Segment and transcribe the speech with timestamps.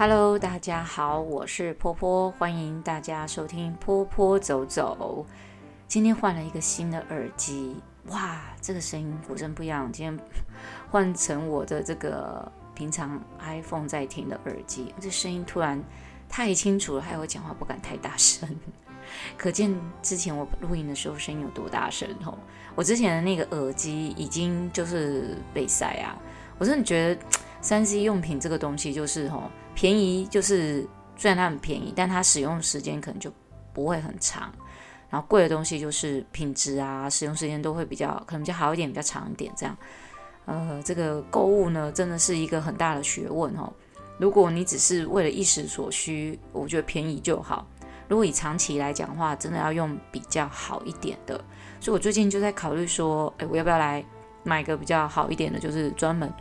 [0.00, 5.26] Hello，大家好，我是波波，欢迎大家收听波波走走。
[5.86, 9.92] 今天换了一个新的耳机，哇，这个声音果真不一样。
[9.92, 10.18] 今天
[10.90, 15.78] 换成我的这个平常 iPhone 在听的耳机，这声音突然
[16.30, 18.48] 太清楚了，害我讲话不敢太大声，
[19.36, 22.38] 可见之前我录音的时候声音有多大声哦。
[22.74, 26.16] 我之前的那个耳机已经就是被塞啊，
[26.56, 27.20] 我真的觉得。
[27.62, 29.42] 三 C 用品这个东西就是吼
[29.74, 33.32] 便宜，就是虽然它很便宜，但它使用时间可能就
[33.72, 34.52] 不会很长。
[35.08, 39.76] 然后贵的东西就是品质啊，使用时间都会比较可能比较好一点，比较长一点这样。
[40.44, 43.72] 呃，这个购物呢，真的是一个很大的学问哦。
[44.18, 47.66] 如果你只是为了一时所需，我觉得便宜就好。
[48.08, 51.34] 如果以长期来讲的话，真的要用比较好一点的。
[51.80, 54.04] 所以我最近就在考虑说，诶，我要不要来
[54.42, 56.32] 买个比较好一点的，就是专门。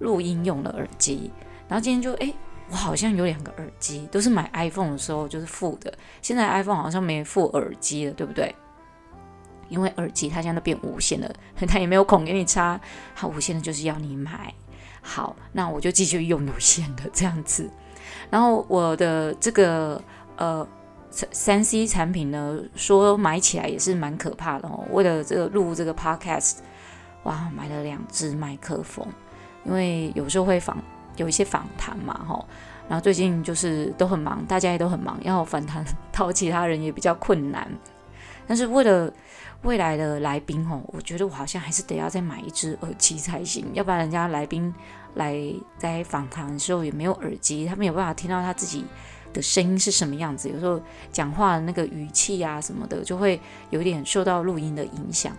[0.00, 1.30] 录音用的耳机，
[1.68, 2.34] 然后今天就哎，
[2.70, 8.54] 我好像有两个耳机，都是买 iPhone 的时候就是附的，现在 iPhone 好像没附耳机了，对不对？
[9.68, 11.34] 因为耳机它现在都变无线了，
[11.66, 12.80] 它也没有孔给你插，
[13.14, 14.52] 它无线的就是要你买。
[15.02, 17.68] 好，那我就继续用有线的这样子。
[18.30, 20.02] 然后我的这个
[20.36, 20.66] 呃
[21.10, 24.84] 三 C 产品呢，说买起来也是蛮可怕的哦。
[24.90, 26.56] 为了这个录这个 Podcast，
[27.24, 29.06] 哇，买了两只麦克风。
[29.64, 30.76] 因为有时候会访
[31.16, 32.46] 有一些访谈嘛，吼，
[32.88, 37.70] 然后最近就是都很忙，大家也都很忙，要访谈到其他人也比较困难。
[38.46, 39.10] 但是为了
[39.62, 44.74] 未来的来宾，吼，我觉得我好像还是得要再买一只耳机才行，要不然人家来宾
[45.14, 45.38] 来
[45.78, 48.84] 在访谈的时候也没有耳机，他们没有办法听到他自己
[49.32, 50.50] 的声音是什么样子。
[50.50, 50.78] 有时候
[51.10, 53.40] 讲话的那个语气啊什么的，就会
[53.70, 55.32] 有点受到录音的影响。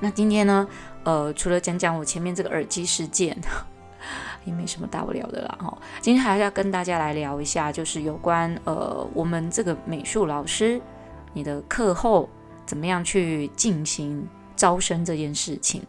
[0.00, 0.68] 那今天呢，
[1.04, 3.34] 呃，除了讲讲我前面这个耳机事件，
[4.44, 5.58] 也没什么大不了的啦。
[5.60, 10.80] 哈，今天还是要跟大家来聊一下，就是有关呃我们这个美术老师，
[11.32, 12.28] 你的课后
[12.64, 15.82] 怎么样去进行招生这件事情。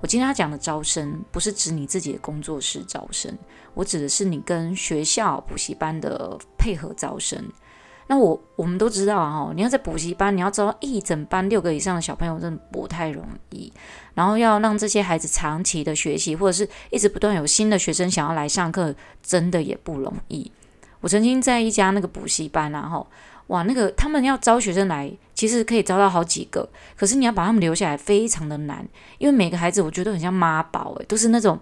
[0.00, 3.36] 我今天要讲的招生，不是指你自己的工作室招生，
[3.72, 7.42] 我指的是你跟学校补习班的配合招生。
[8.06, 13.72] 那我我们都知道啊，你要在补习班，你要招一整班六个以上的小朋友，真的不太容易。
[14.14, 20.52] 然后要让这些孩子长期的学习，或者是一直不断有新的学生想要来上课，真的也不容易。
[21.00, 23.06] 我曾经在一家那个补习班，然后
[23.48, 28.86] 哇，那个他们要招学生来，其实可以招到好几个，可是你要把他们留下来非常的难，
[29.18, 31.58] 因为每个孩子我觉得很像妈宝，诶，都是那种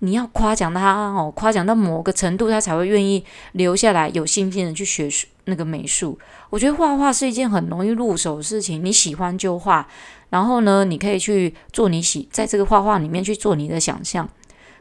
[0.00, 5.08] 你要夸奖他哦，夸奖到某个程度，他才会愿意留下来，有信心的去学
[5.44, 6.18] 那个美术。
[6.50, 9.86] 我觉得画画是一件很容易入手的事情，你喜欢就画，
[10.30, 14.28] 然后呢，你可以去做你喜，在这个画画里面去做你的想象。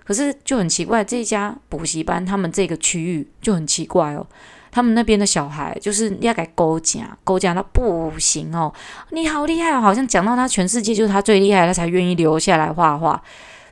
[0.04, 4.28] 可是就很奇怪，这家补习班他们这个区域就很奇怪哦。
[4.72, 8.72] 他们那边的小孩就是要给勾讲，勾讲到不行哦。
[9.12, 13.20] 你好厉害哦，好像讲到他全世界就是他最厉害，他才愿意留下来画画。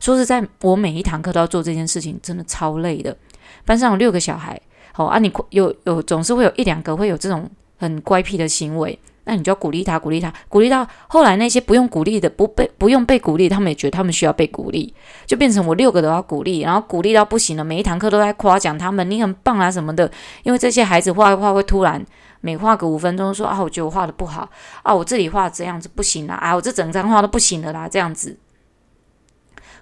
[0.03, 3.15] 说实在，我每一堂课都要做这件事情，真的超累的。
[3.63, 4.59] 班上有六个小孩，
[4.91, 8.99] 好啊，你有有总是会有一两个会有这种很乖僻的行为。
[9.23, 14.93] 那你就要鼓励他，鼓励他，鼓励到后来那些不用鼓励的，不被不用被鼓励，他们也觉得他们需要被鼓励，
[15.25, 20.11] 就变成我六个都要鼓励，然后鼓励到不行了，每一堂课都在夸奖他们，你很棒啊什么的。
[20.43, 22.05] 因为这些孩子画画会突然
[22.41, 24.49] 每画个五分钟说啊，我觉得我画的不好
[24.81, 28.37] 啊，我这里画这样子不行了啊，我这整张画都不行了啦，这样子。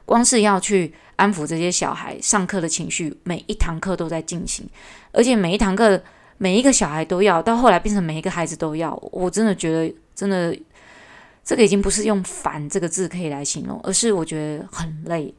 [0.06, 4.68] 光是要去安抚这些小孩上课的情绪，每一堂课都在进行，
[5.12, 6.02] 而且每一堂课。
[6.44, 10.58] 每一个小孩都要，到后来变成每一个孩子都要，我真的觉得，真的，
[11.44, 15.32] 这个已经不是用“烦”这个字可以来形容，而是我觉得很累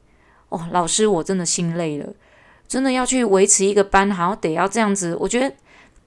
[0.50, 0.68] 哦。
[0.70, 2.08] 老师，我真的心累了，
[2.68, 5.16] 真的要去维持一个班，好像得要这样子。
[5.18, 5.52] 我觉得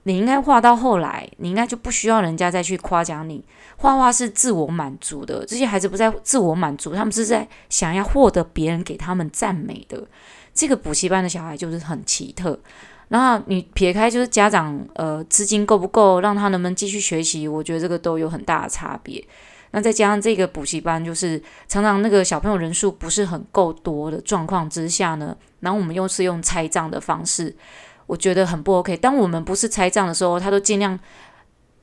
[0.04, 3.44] 你应该画到后来，你应该就不需要人家再去夸奖你。
[3.76, 10.02] 画画是自我满足的，这些孩子不在自我满足，他们是在想要获得别人给他们赞美的。
[10.54, 12.58] 这个补习班的小孩就是很奇特。
[13.08, 19.24] 然后你撇开就是家长呃资金够不够，让他能不能继续学习，我觉得这个都有很大的差别。
[19.70, 27.54] 那再加上这个补习班，就是常常那个小朋友人数不是很够多的状况之下呢，然后我们又是用拆账的方式，
[28.06, 28.96] 我觉得很不 OK。
[28.96, 30.98] 当我们不是拆账的时候，他都尽量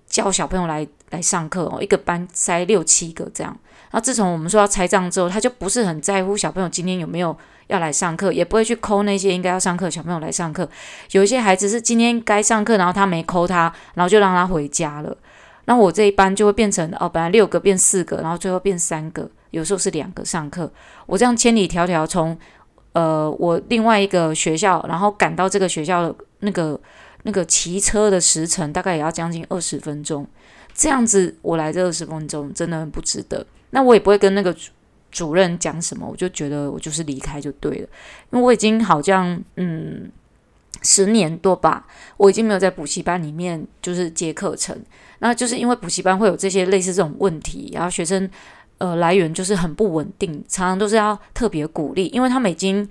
[0.06, 3.58] 叫小朋友来来上课哦，一个班塞六七个这样。
[3.92, 7.36] 然后自从我们说要拆账之后，他就不是很在乎小朋友今天有没有。
[7.68, 10.70] 要来上课，也不会去抠那些应该要上课小朋友来上课。
[11.12, 15.18] 有一些孩子是今天该上课，然后他没抠他，然后就让他回家了。
[15.64, 20.70] 那我这一班就会变成哦，本来六个变四个，然后最后变三个，有时候是两个上课。
[21.06, 22.38] 我这样千里迢迢从
[22.92, 26.80] 呃，我另外一个学校，然后赶到这个学校的那个
[27.24, 30.28] 那个骑车的时程，大概也要将近二十分钟。
[30.74, 33.46] 这样子，我来这二十分钟真的很不值得。
[33.70, 34.72] 那我也不会跟那个主
[35.12, 37.88] 主任讲什么，我就觉得我就是离开就对了，
[38.32, 40.12] 因为我已经好像嗯
[40.82, 41.86] 十年多吧，
[42.18, 44.78] 我已经没有在补习班里面就是接课程。
[45.20, 48.30] 那就是因为补习班会有这些类似这种问题，然后学生
[48.80, 52.90] 呃来源就是很不稳定，常常都是要特别鼓励，因为他们已经。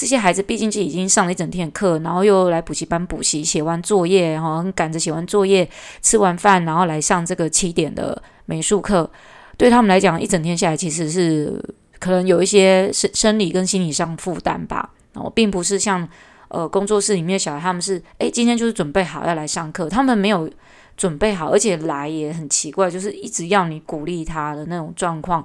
[0.00, 5.68] 这些孩子毕竟就已经上了一整天的课，然后又来补习班补习，写完作业，然后很赶着写完作业，
[6.00, 9.10] 吃完饭，然后来上这个七点的美术课。
[9.58, 11.62] 对他们来讲，一整天下来其实是
[11.98, 14.88] 可能有一些生生理跟心理上负担吧。
[15.12, 16.08] 然后并不是像
[16.48, 20.50] 呃工作室里面的小孩，他们是诶今天就是准备好要来上课，他们没有
[20.96, 25.44] 准备好，而且来也很奇怪，就是一直要你鼓励他的那种状况。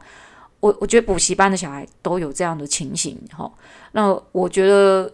[0.66, 3.52] 我我觉得补习班的小孩都有这样的情形，哈。
[3.92, 5.14] 那我觉得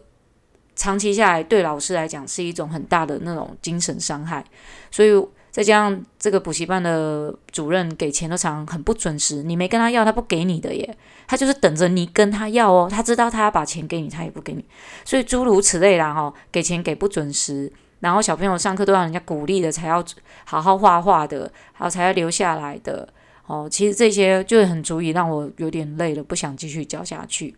[0.77, 4.41] 长期下来对老师来讲是一种很大的那种精神伤害，
[4.89, 5.11] 所以
[5.51, 14.63] 再加上这个补习班的主任给钱都常很不准时，你没跟他要，他不给你的耶，他就是等着你跟他要哦，他知道他要把钱给你，他也不给你，
[15.03, 17.69] 所以诸如此类啦，哈，给钱给不准时，
[17.99, 20.01] 然后小朋友上课都让人家鼓励的才要
[20.45, 23.09] 好好画画的，好才要留下来的。
[23.51, 27.53] 哦，其实这些就很足以让我有点累了，不想继续教下去。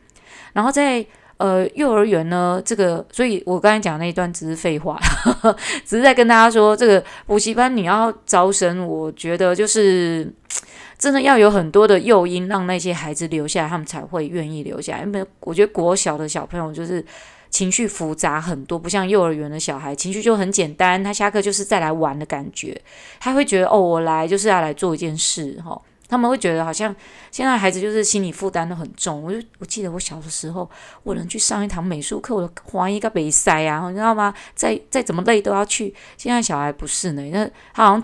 [0.54, 1.06] 然后在
[1.38, 5.00] 呃幼儿园呢，这个，所以我刚才讲那一段只是废话，
[5.86, 10.28] 只是在跟大家说，这个补习班你要招生，我觉得就是
[10.98, 15.04] 真的要有很多的诱因，让那些孩子留下来，他们才会愿意留下来。
[15.04, 17.06] 因为我觉得国小的小朋友就是
[17.53, 22.81] 情绪复杂很多，不像幼儿园的小孩情绪就很简单，他下课就是再来玩的感觉，
[23.19, 25.79] 他会觉得哦，我来就是要来做一件事，哈。
[26.09, 26.95] 他们会觉得好像
[27.31, 29.23] 现在孩子就是心理负担都很重。
[29.23, 30.69] 我就我记得我小的时候，
[31.01, 34.31] 我能去上一堂美术课，我都怀疑个比赛啊，你知道吗？
[34.53, 35.94] 再再怎么累都要去。
[36.17, 38.03] 现在小孩不是呢，那他好像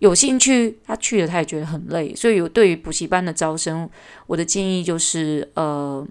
[0.00, 2.14] 有兴趣，他去了他也觉得很累。
[2.14, 3.88] 所以，我对于补习班的招生，
[4.26, 6.06] 我的建议就是，呃，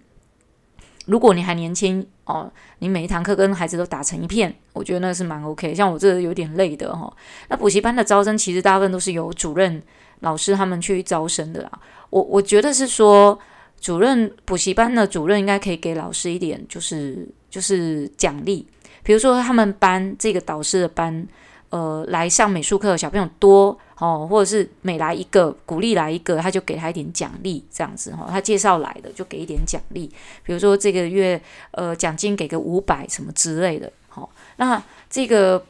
[1.06, 5.74] 如果你还年轻哦，你每一堂课跟孩子都打成一片，我觉得那是蛮 OK。
[5.74, 7.14] 像我这有点累的哈、哦，
[7.50, 9.82] 那补习班的招生其实大部分都是由主任。
[10.20, 11.80] 老师他们去招生的啊，
[12.10, 13.38] 我我觉得是说，
[13.82, 18.66] 主任补习班的主任应该可以给老师一点，就是就是奖励，
[19.04, 21.28] 比如说他们班这个导师的班，
[21.74, 30.08] 呃，来上美术课的小朋友多哦，或者是每来一个鼓励来一个，他就给他一点奖励，这样子哈、哦，他介绍来的就给一点奖励，
[30.44, 31.42] 比如说这个月
[31.72, 35.66] 呃奖金给个五百什么之类的，好、哦，那这个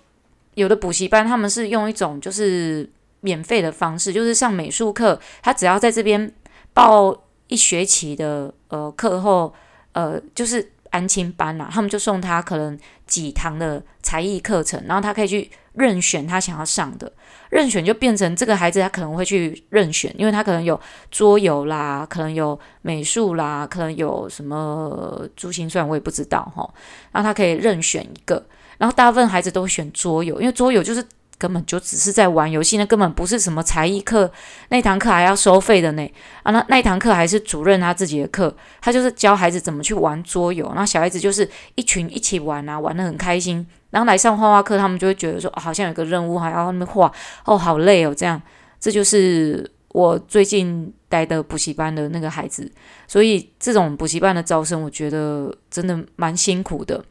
[0.56, 2.90] 有的补习班他们是用一种就是。
[3.26, 6.30] 免费的方式就是上美术课，他只要在这边
[6.74, 7.18] 报
[7.48, 9.54] 一学期的呃课后，
[9.94, 12.78] 呃就是安亲班啦、他们就送他可能
[13.08, 17.12] 几堂的才艺课程，然后他可以去任选他想要上的，
[17.50, 20.80] 任选就变成这个孩子他可能会去任选，因为他可能有
[21.12, 26.68] 桌游啦，可能有美术啦，可能有什么珠心算，我也不知道哈，
[27.12, 28.46] 然后他可以任选一个，
[28.78, 31.06] 然后大部分孩子都选桌游，因为桌游就是。
[31.36, 34.31] 根本就只是在玩游戏，那根本不是什么才艺课，
[34.69, 36.10] 那堂课还要收费的呢。
[36.44, 43.68] 啊，那那堂课还是主任他自己的课，他就是教孩子怎么去玩桌游，然后小孩子就是一群一起玩啊，玩得很开心。
[43.94, 47.09] 然后来上画画课，他们就会觉得说，好像有个任务还要那么画，
[47.45, 48.42] 哦，好累哦，这样。
[48.78, 52.69] 这就是我最近待的补习班的那个孩子，
[53.07, 57.02] 所以这种补习班的招生，我觉得真的蛮辛苦的。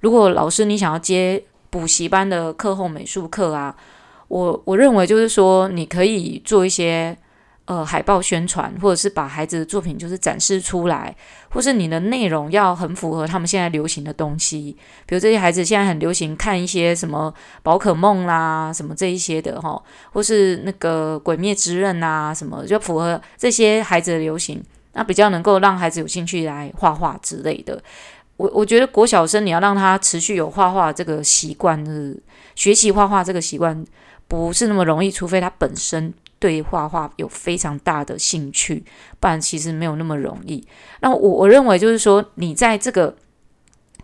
[0.00, 1.42] 如果老师你想要接。
[1.68, 3.74] 补习班的课后美术课啊，
[4.28, 7.14] 我我认为就是说，你可以做一些
[7.66, 11.14] 呃海报宣传，或者是把孩子的作品就是展示出来，
[11.50, 17.32] 或是你的内容要很符合他们现在流行的东西，比如这些孩子现在很流行看一些什么
[17.62, 19.80] 宝可梦啦，什么这一些的哈，
[20.12, 27.82] 或是那个鬼灭之刃啊，什么就符合这些孩子的流行，那比较能够让孩子有兴趣来画画之类的。
[28.36, 32.22] 我我觉得国小生你要让他持续有画画这个习惯，是
[32.54, 33.84] 学习画画这个习惯
[34.28, 38.84] 不是那么容易，除非他本身对画画有非常大的兴趣，
[39.18, 40.66] 不然其实没有那么容易。
[41.00, 43.16] 那我我认为就是说，你在这个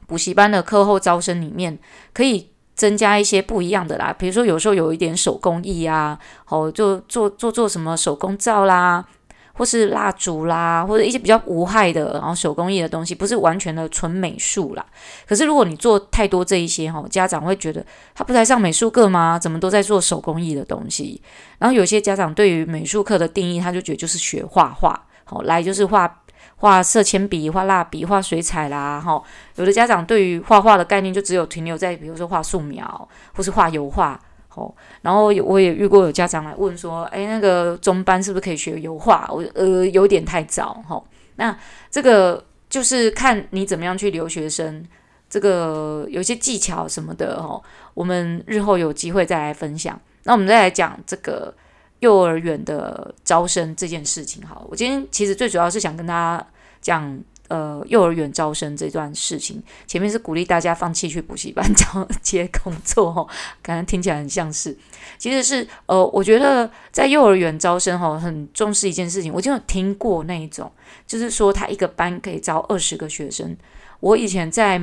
[0.07, 1.79] 补习班的课后招生里面，
[2.13, 9.07] 可以增加一些不一样的啦，比如说有时候有一点手工艺啊，哦，就做做做什么手工皂啦。
[9.55, 14.85] 或是蜡烛啦，或者一些比较无害的，然后手工艺的东西，不是完全的纯美术啦。
[15.27, 19.39] 可是如果你做太多这一些哈，家长会觉得他不是上美术课吗？
[19.39, 21.21] 怎么都在做手工艺的东西？
[21.59, 26.23] 然后有些家长对于美术课的定义，他就觉得就是学画画，好来就是画
[26.57, 29.23] 画色铅笔、画蜡笔、画水彩啦，哈。
[29.57, 34.19] 有的家长对于画画的概念就只有停留在，比如说画素描或是画油画，
[34.57, 34.75] 哦。
[35.03, 39.29] 然后我也遇过有家长来问说，哎，那个中班是不是可以学油画？
[39.31, 41.03] 我呃有点太早，哈。
[41.37, 41.57] 那
[41.91, 44.85] 这个就是看你怎么样去留学生，
[45.29, 47.61] 这个有些技巧什么的，哈。
[47.95, 50.01] 我们日后有机会再来分享。
[50.25, 51.55] 那我们再来讲这个。
[52.03, 56.45] 幼儿园的招生这件事情，好，我今天其实最主要是想跟大家
[56.81, 57.17] 讲，
[57.49, 59.63] 呃，幼儿园招生这段事情。
[59.87, 63.27] 前面是鼓励大家放弃去补习班 找接工作，哈，
[63.61, 64.77] 刚刚听起来很像是，
[65.19, 69.33] 其实是，呃，我觉得在幼儿园招生，哈，很重视一件事情。
[69.33, 70.73] 我就有听过那一种，
[71.07, 73.57] 就是说他一个班可以招二十个学生。
[74.01, 74.81] 我以前在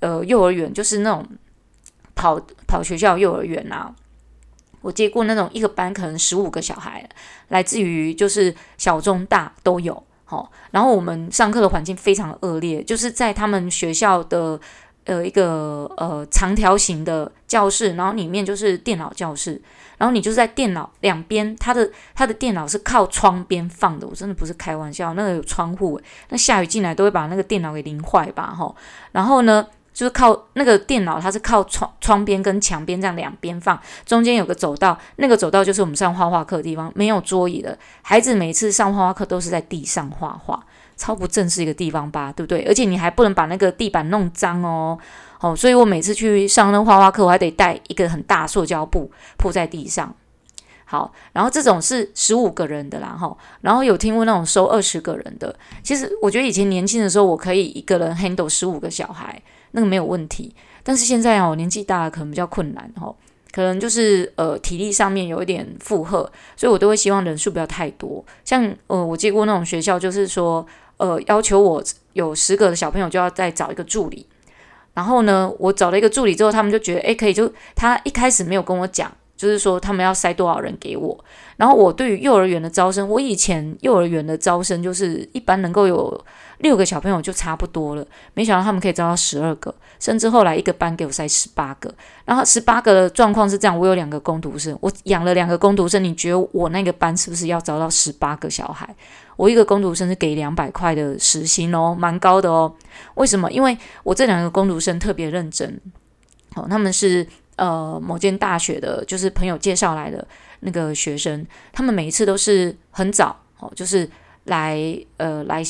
[0.00, 1.26] 呃幼儿园，就是那种
[2.14, 3.94] 跑跑学校幼儿园啊。
[4.82, 7.08] 我接过那种一个班可能十五个小孩，
[7.48, 14.58] 来自于就是小中大都有，哦，然后我们上课的环境非常恶劣，就是在他们学校的
[15.04, 19.60] 呃一个呃长条形的教室，然后里面就是电脑教室，
[19.98, 28.74] 然后你就是在电脑两边，他的他的电脑是靠窗边放的，我真的不是开玩笑，那个有窗户，那下雨进来都会把那个电脑给淋坏吧，哦，
[29.12, 37.78] 然后呢，就是靠那个电脑，它是靠窗窗边跟墙边这样两边放，中间有个走道，那个走道就是我们上画画课的地方，没有桌椅的。
[38.00, 40.64] 孩子每次上画画课都是在地上画画，
[40.96, 42.64] 超不正式一个地方吧，对不对？
[42.66, 44.98] 而且你还不能把那个地板弄脏哦，
[45.40, 50.14] 哦，所以我每次去上那画画课，我还得带一个很大塑胶布铺在地上。
[50.84, 55.54] 好，然后这种是十五个人的啦，哈，然后有听过那种收二十个人的。
[55.82, 59.40] 其实我觉得以前年轻的时候，我可以一个人 handle 十五个小孩。
[59.72, 63.14] 那个没有问题，但是现在哦，年纪大可能比较困难哦，
[63.50, 68.24] 可能就是呃体力上面有一点负荷，所以我都会希望人数不要太多。
[68.44, 74.26] 像呃我接过那种学校，就是说呃要求我有十个的小朋友就要再找一个助理，
[74.94, 79.12] 然后呢，我找了一个助理之后，他们就觉得诶可以，就他一开始没有跟我讲。
[79.34, 81.18] 就是说，他们要塞多少人给我？
[81.56, 86.24] 然后我对于幼儿园的招生，我以前幼儿园的招生就是一般能够有
[86.62, 91.92] 六个小朋友就差不多了，没想到他们可以招到十二个，甚至后来一个班给我塞十八个。
[92.24, 98.88] 然后十八个的状况是这样：我有两个工读生，我养了两个工读生，你觉得我那个班是不是要招到十八个小孩？
[99.36, 102.74] 我一个工读生是给两百块的时薪哦，蛮高的哦。
[103.14, 103.50] 为什么？
[103.52, 105.80] 因为我这两个工读生特别认真，
[106.54, 107.26] 哦，他们是。
[107.56, 110.26] 呃，某间大学的，就是朋友介绍来的
[110.60, 114.08] 那个学生，他们每一次都是很早哦，就是
[114.44, 114.80] 来
[115.18, 115.62] 呃来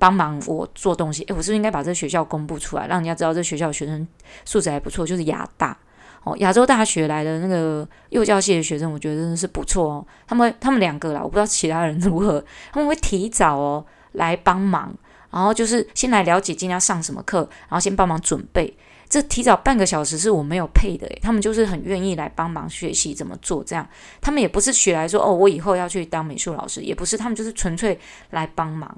[0.00, 1.22] 帮忙我做东西。
[1.24, 4.08] 诶，我是不是应该把这个学校公布出来，让人家知道这学校学生
[4.44, 5.06] 素质还不错？
[5.06, 5.76] 就是亚大
[6.24, 10.06] 哦，亚洲大学来的那个幼教系的学生，我觉得真的是不错哦。
[10.26, 12.42] 他们他们两个啦，我不知道其他人如何，
[12.72, 14.92] 他们会提早哦来帮忙，
[15.30, 18.76] 然后就是先来了解今天上什么课，然后先帮忙准备。
[19.08, 23.84] 这提早半个小时是我没有配的诶，他们就是很愿意来帮忙学习怎么做，这样
[24.20, 27.98] 他们也不是学来说哦，我以后要去当美术老师，也不是，他们就是纯粹
[28.30, 28.96] 来帮忙。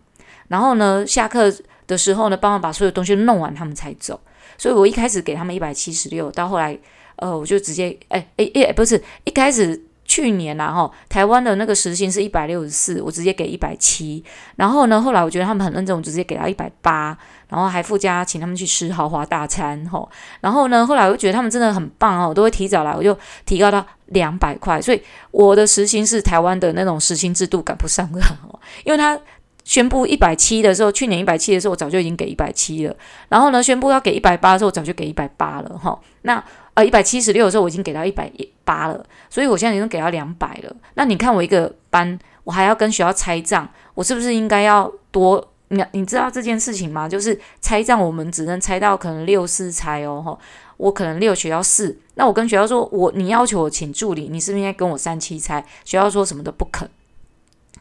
[0.49, 1.53] 然后呢，下课
[1.87, 4.21] 的时候呢，帮忙把所有东西弄完，他们才走。
[4.59, 6.79] 所以我一开始给他们一百七十六，到后来
[7.17, 9.85] 呃，我就直接哎哎哎，不是一开始。
[10.05, 14.23] 去年呐，哈，台湾的那个时薪是一百六十四，我直接给一百七。
[14.57, 17.17] 然后呢，后来我觉得他们很认真，我直接给到一百八，
[17.49, 20.07] 然后还附加请他们去吃豪华大餐，哈。
[20.41, 24.83] 然后呢，后来我就觉得他们真的很棒哦，我都会提早来，我就提高到两百块。
[24.83, 28.21] 所以我的时薪是台湾的那种时薪制度赶不上的，
[28.85, 29.19] 因为他
[29.65, 32.97] 宣布一百七的时候，去年一百七的时候，我早就已经给一百七了。
[33.29, 35.99] 然后呢，宣布要给一百八的时候，我早就给一百八了，哈。
[36.23, 36.43] 那
[36.75, 38.31] 呃，一百七十六的时候，我已经给到一百
[38.65, 40.75] 八了，所以我现在已经给到两百了。
[40.95, 45.49] 那你看我一个班，我还要跟学校拆账，我是不是应该要多？
[45.69, 47.09] 你你知道这件事情吗？
[47.09, 50.39] 就是拆账，我们只能拆到可能六四拆哦，吼，
[50.77, 51.99] 我可能六，学校四。
[52.15, 55.65] 那我跟学校说，我你要求我请助理，你是不是应该跟我三七拆？
[55.85, 56.89] 学校说什么都不肯。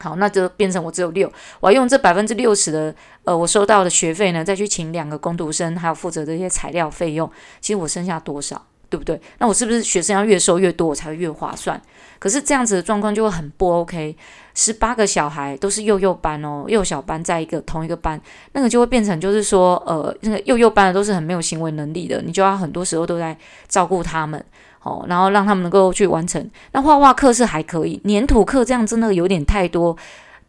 [0.02, 2.94] 好，那就变成我只有六，我要用这百分之六十的
[3.24, 7.30] 呃我收到的学费呢，再去请两个工读生，还有负责这些材料费用。
[7.62, 8.66] 其实我剩下多少？
[8.90, 9.18] 对不对？
[9.38, 11.82] 那我是不是学生要越收越多，我才会越划算？
[12.20, 14.18] 可是这样子的状况就会很不 OK。
[14.54, 18.20] 十八个小孩都是幼幼班哦，幼小班在一个同一个班，
[18.52, 23.38] 那个就会变成就是说，呃，那个幼幼班的都是很没有行为能力的，你就要很多时候都在
[23.70, 24.44] 照顾他们，
[24.84, 26.50] 哦，然后让他们能够去完成。
[26.72, 29.96] 那画画课是还可以，粘土课这样真的有点太多。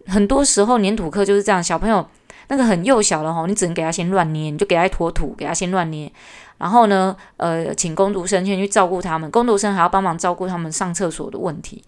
[0.07, 2.05] 很多时候粘土课就是这样，小朋友
[2.49, 6.11] 那个很幼小的哈，你只能给他先乱捏，你就给他一坨土，给他先乱捏。
[6.59, 11.83] 然后呢，呃，请工读生先去照顾他们，工读生还要帮忙照顾他们上厕所的问题。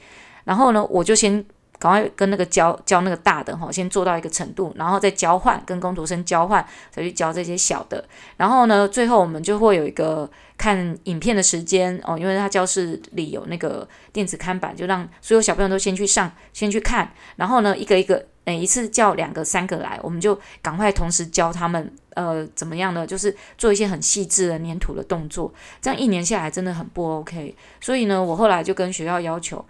[0.44, 1.44] 然后呢，我就先
[1.84, 8.02] 赶快跟那个教教那个大的哈，先做到一个程度，然后再交换跟工读生交换，再去教这些小的。
[8.38, 10.26] 然后呢，最后我们就会有一个
[10.56, 17.12] 看影片的时间哦，因为他教室里有那个电子看板，就让所有小朋友都先去上，先去看。
[17.36, 21.92] 然后呢，一个一个，每一次叫两个、三个来，我们就赶快同时教他们。
[22.14, 23.06] 呃，怎么样呢？
[23.06, 27.54] 就是做一些很细致的粘土的动作，这样一年下来真的很不 OK。
[27.80, 29.62] 所以呢，我后来就跟学校要求，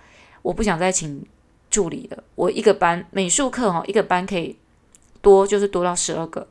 [0.43, 1.27] 我不想再请
[1.75, 2.23] 助理的。
[2.37, 4.57] 我一个班美术课哦，一个班可以
[5.21, 6.47] 多就是多到十二个，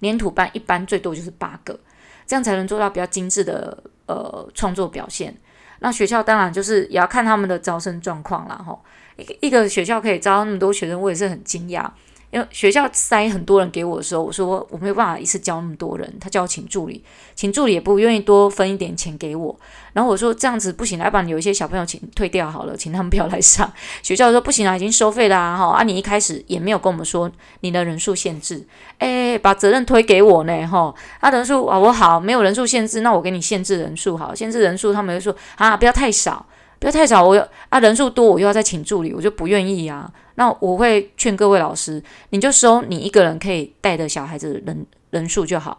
[0.00, 1.78] 粘土班一般最多就是八个，
[2.26, 5.32] 这样才能做到比较精致的呃创作表现。
[5.78, 8.56] 那学校当然就是也要看他们的招生状况啦。
[8.56, 8.76] 哈。
[9.16, 11.88] 一个一个学校可以招那么多学生，我也是很惊讶。
[12.30, 17.02] 因为学校塞很多人给我的时候，我说我没有办法一次教那么多人，他叫我请助理，
[17.34, 19.58] 请助理也不愿意多分一点钱给我。
[19.92, 23.72] 然后我说这样子不行，来把你有一些小朋友请退掉好了，请他们不要来上。
[24.02, 27.28] 学校说不行啊，已经收费啦哈啊，你一开始也没有跟我们说
[27.60, 28.64] 你的人数限制，
[28.98, 30.94] 诶，把责任推给我呢哈。
[31.18, 36.46] 啊人数啊我好，没有人数限制，那我给你限制人数好，限制人数他们就说啊不要太少，
[36.80, 40.10] 不要太少，我要啊人数多我又要再请助理，我就不愿意啊。
[40.36, 45.78] 那我会劝各位老师，你就收你一个人可以带的小孩子人人数就好，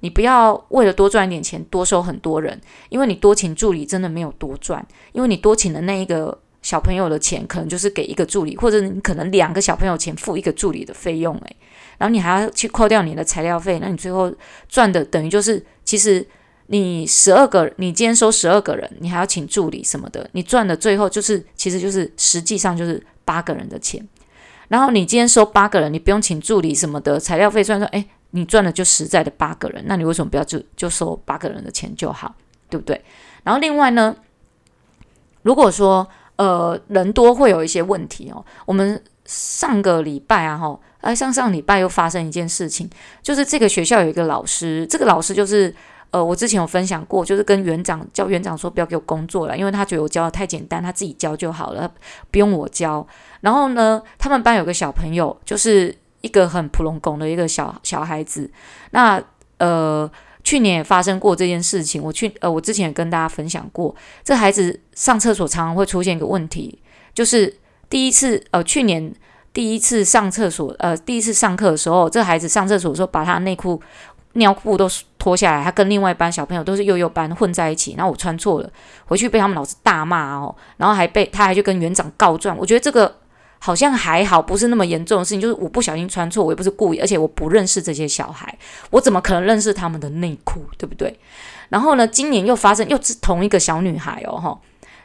[0.00, 11.56] 你不要为了多赚一点钱多收很多人，因为你多请助理真的没有多赚，因为你多请的那一个小朋友的钱可能就是给一个助理，或者你可能两个小朋友钱付一个助理的费用诶，
[11.96, 14.30] 然后你还要去扣掉你的材料费，那你最后
[14.68, 16.26] 赚的等于就是其实
[16.66, 23.00] 你十二个，你今天收十二个人，你还要请助理什么的，你赚的最后就是其实就是实际上就是。
[23.24, 24.04] 八个人的钱，
[24.66, 32.34] 然后你今天收八个人，你不用请助理什么的，材料费算算，哎，你赚的就实在的八个人，那你为什么不要就就收八个人的钱就好，
[32.68, 33.00] 对不对？
[33.44, 34.14] 然后另外呢，
[35.42, 42.90] 如果说呃人多会有一些问题哦，我们上个礼拜啊哈，哎上上礼拜又发生一件事情，
[43.22, 45.72] 就是这个学校有一个老师，这个老师就是。
[46.12, 51.90] 呃，我之前有分享过，就是跟园长叫园长说不要给我工作了，因为他觉得我教的太简单，他自己教就好了，
[52.30, 53.04] 不用我教。
[53.40, 58.50] 然后呢，他们班有个小朋友，就是一个很普龙拱的一个小小孩子。
[58.90, 59.22] 那
[59.56, 60.10] 呃，
[60.44, 62.02] 去年也发生过这件事情。
[62.02, 66.78] 我去呃，我之前也跟大家分享过，这孩子上厕所常常会出现一个问题，
[67.14, 67.56] 就是
[67.88, 69.10] 第一次呃，去年
[69.54, 73.80] 第一次上厕所呃，第一次上课的时候，这孩子上厕所的时候把他内裤。
[74.34, 78.70] 尿布都脱下来，他跟另外一班小朋友都是幼幼班混在一起，然后我穿错了，
[79.06, 82.56] 回去被他们老师大骂哦，然后还被他还去跟园长告状。
[82.56, 83.14] 我觉得这个
[83.58, 88.56] 好像还好，不是那么严重的事情，就是我不小心穿错，我也不是故意，而且我不认识这些小孩，
[88.90, 91.18] 我怎么可能认识他们的内裤，对不对？
[91.68, 94.58] 然后呢，今年又发生，又是同一个小女孩哦，哈。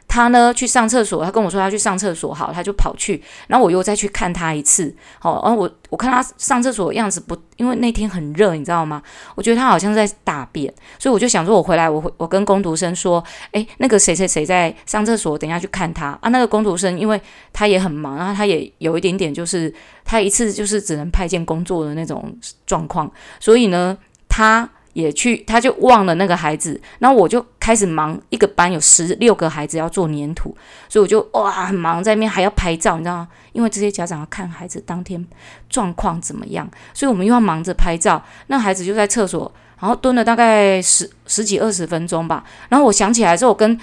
[0.08, 9.02] 他呢去上厕所，他跟我说他去上厕所，好，他就跑去，然后我又再去看他一次，好，然后我我看他上厕所的样子不，因为那天很热，你知道吗？
[9.34, 16.30] 我觉得他好像在大便，所以我就想说，我回来，我我跟工读生说，诶，那个谁谁谁在上厕所，等下去看他啊。
[16.30, 17.20] 那个工读生，因为
[17.52, 19.72] 他也很忙，然后他也有一点点，就是
[20.06, 22.34] 他一次就是只能派件工作的那种
[22.66, 24.68] 状况，所以呢，他。
[25.00, 30.56] 也去，他就忘了那个孩子，然后我就开始忙，一个班有十六个孩子要做粘土，
[30.88, 33.28] 所以我就哇很忙，在那边还要拍照，你知道吗？
[33.52, 35.24] 因为这些家长要看孩子当天
[35.70, 38.20] 状况怎么样，所以我们又要忙着拍照。
[38.48, 42.42] 那孩子就在厕所，然后蹲了大概十十几二十分钟吧。
[42.68, 43.78] 然后我想起来之后，我跟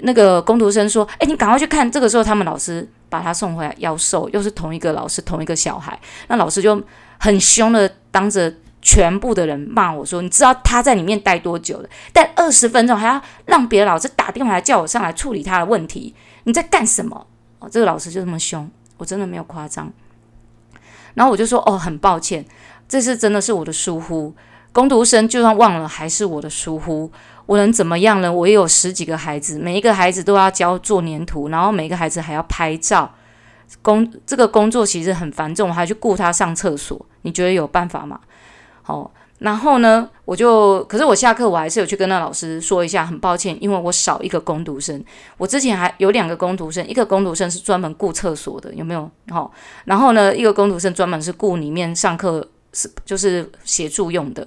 [0.00, 6.82] 那个工读生说：“哎，你赶快去看。”这个时候他们老师把他送回来要收，又是同一个老师，同一个小孩，那老师就
[7.18, 8.50] 很凶的当着。
[8.84, 11.88] 全部的人骂我说：“你知道他在里面待多久了？
[12.12, 16.14] 待二十分钟，还要让别的老师打电话来叫我上来处理他的问题。
[16.44, 17.26] 你在干什么？”
[17.60, 19.90] 哦，这个老师就这么凶，我真的没有夸张。
[21.14, 22.44] 然后我就说：“哦，很抱歉，
[22.86, 24.34] 这次真的是我的疏忽。
[24.70, 27.10] 工读生就算忘了，还是我的疏忽。
[27.46, 28.30] 我能怎么样呢？
[28.30, 33.10] 我也有十几个孩子，每一个孩子都要教做粘土，然后每个孩子还要拍照。
[33.80, 37.00] 工这个工作其实很繁重，还去顾他上厕所。
[37.22, 38.20] 你觉得有办法吗？”
[38.86, 45.02] 好，然后呢，我就，可是我下课我还是有去跟那老师说一下，很抱歉，因为我少一个工读生。
[45.38, 49.10] 我之前还有两个工读生，一个工读生是专门顾厕所的，有没有？
[49.30, 49.50] 好，
[49.86, 54.46] 然后呢，一个工读生专门是顾里面上课是就是协助用的。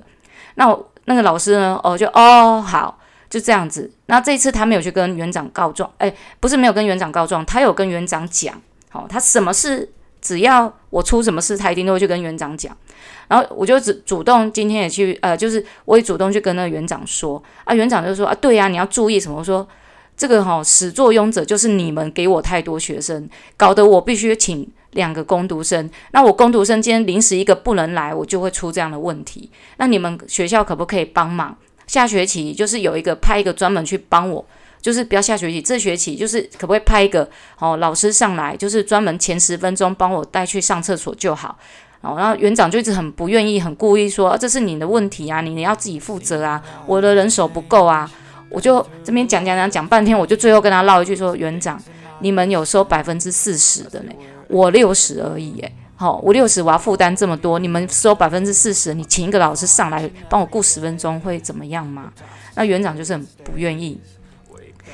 [0.53, 1.79] 那那个老师呢？
[1.83, 3.91] 哦，就哦好，就这样子。
[4.05, 9.89] 那这一次他没有去跟园长告状，哎，不是没有跟园长告状，他有跟园长讲，好，他什么事
[10.27, 12.75] 只要我出什么事，他一定都会去跟园长讲。
[13.29, 19.37] 然后我就主主动今天也去，呃，就是我也主动去跟那个园长说啊，园长就说啊，对呀，你要注意什么？
[19.37, 19.65] 我说
[20.17, 25.89] 这个哈、哦、始作俑者就是你们给我太多学生，搞得我必须请两个工读生。
[26.11, 29.49] 那我工读生今天临时一个不能来，我就会出这样的问题。
[29.77, 31.55] 那你们学校可不可以帮忙？
[31.87, 34.45] 下学期就是有一个派一个专门去帮我，
[34.81, 41.57] 就是不要下学期，这学期就是可不可以派一个哦老师上来，就是专门前十分钟帮我带去上厕所就好。
[42.01, 48.09] 哦，然后园长就一直很不愿意，很故意说，这是你的问题啊，你你要自己负责啊，我的人手不够啊。
[48.49, 51.81] 我就这边讲讲讲讲半天，我就最后跟他唠一句说，园长，
[52.21, 54.11] 你们有收百分之四十的呢，
[54.47, 55.75] 我六十而已，诶。
[55.95, 62.13] 好，我六十我要负担这么多，你们收百分之四十，你请一个老师上来帮我顾十分钟会怎么样吗？
[62.53, 63.99] 那园长就是很不愿意。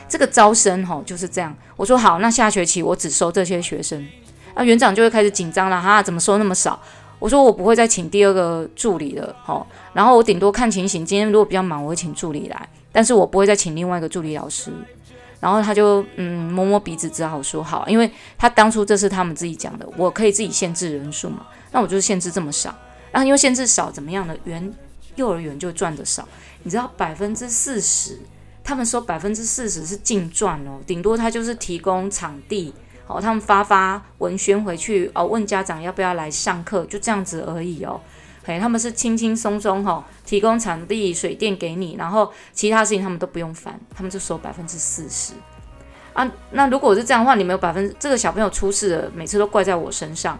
[0.07, 4.05] 这个招生哈就是这样，我说好，那下学期我只收这些学生。
[4.55, 6.79] 那园长就会开始紧张了，哈，怎么收那么少？
[7.19, 14.71] 我说我不会再请第二个助理了，好，然后我顶多看情形，今天如果比较忙，我会请助理来，但是我不会再请另外一个助理老师。
[15.39, 22.73] 然后他就嗯摸摸鼻子，只好说好，因为他当初这是他们自己讲的，我可以自己限制人数嘛，那我就是限制这么少。
[23.11, 24.33] 然后因为限制少怎么样呢？
[24.45, 24.73] 园
[25.15, 26.27] 幼儿园就赚得少，
[26.63, 28.19] 你知道百分之四十，
[28.63, 32.73] 他们说百分之四十是净赚哦，顶多他就是提供场地。
[33.05, 37.99] 哦，他们发发文宣回去哦，问家长要不要来上课，就这样子而已哦。
[38.45, 45.33] 嘿，他们是轻轻松松哈、哦，提供场地、水电给你，然后其他事情他们都不用烦，他们就收百分之四十
[46.13, 46.31] 啊。
[46.51, 50.39] 那如果是这样的话，你没有百分之这个小朋友出事了，每次都怪在我身上，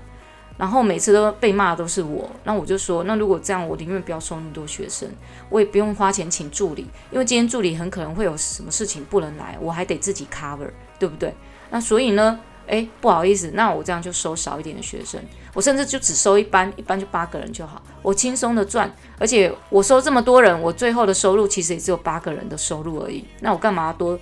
[0.58, 5.10] 然后每次都被骂的都是我，那我就说，那如果这样，我宁愿不要收那么多学生，
[5.50, 11.34] 我也不用花钱请助理，因为今天助理很可能会有什么事情不能来，我还得自己 cover，对不对？
[11.70, 12.40] 那所以呢？
[12.66, 15.22] 诶，不好意思，那我这样就收少一点的学生，
[15.54, 18.90] 我甚至就只收一班，一班就八个人就好，我轻松的赚，
[19.20, 24.18] 而且我收这么多人，我最后的收入其实也只有八个人的收入而已，那我干嘛多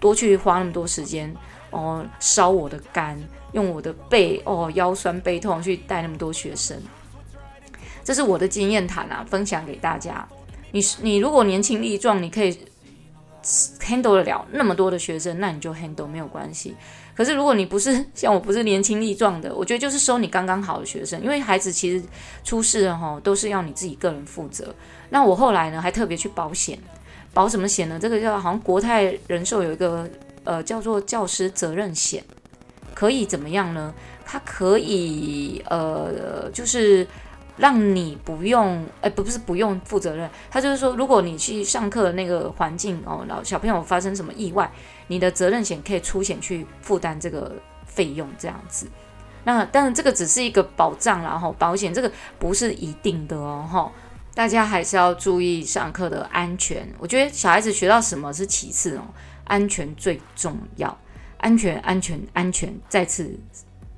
[0.00, 1.32] 多去花那么多时间
[1.70, 3.16] 哦，烧我的肝，
[3.54, 6.76] 用我的背哦，腰酸背痛去带那么多学生，
[8.04, 10.28] 这是我的经验谈啊，分享给大家。
[10.72, 12.58] 你你如果年轻力壮，你可以
[13.80, 16.74] handle 得了那么多的学生，那你就 handle 没有关系。
[17.14, 22.04] 可是如果你不是像我，不是年轻力壮的，我觉得就是收你刚刚好的学生，因为孩子其实
[22.42, 24.74] 出事了哈，都是要你自己个人负责。
[25.10, 26.76] 那我后来呢，还特别去保险，
[27.32, 28.00] 保什么险呢？
[28.00, 30.10] 这个叫好像国泰人寿有一个
[30.42, 32.24] 呃叫做教师责任险，
[33.04, 33.92] 可以怎么样呢？
[34.24, 37.06] 它可以呃就是。
[37.56, 44.68] 让你不用，哎，不不是不用负责任，他就是说，如果你去上课的那个环境哦，然后小朋友发生什么意外，
[45.06, 47.52] 你的责任险可以出险去负担这个
[47.86, 48.88] 费用，这样子。
[49.44, 53.92] 那当然这个只是一个保障啦，哈，保险这个不是一定的哦，哈，
[54.34, 56.92] 大家还是要注意上课的安全。
[56.98, 59.02] 我觉得小孩子学到什么是其次哦，
[59.44, 60.98] 安全最重要，
[61.44, 63.38] 安全，安全，安全，再次。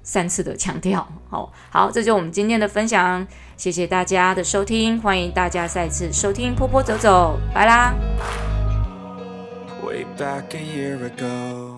[0.02, 7.92] 三次的强调，好好，这就是我们今天的分享，谢谢大家的收听，欢迎大家再次收听波波走走，拜啦。
[9.85, 11.76] Way back a year ago